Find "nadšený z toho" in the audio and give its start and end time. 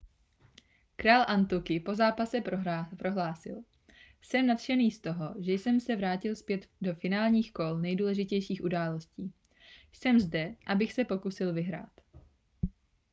4.47-5.35